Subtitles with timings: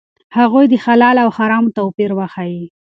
[0.37, 2.61] هغوی ته د حلال او حرامو توپیر وښایئ.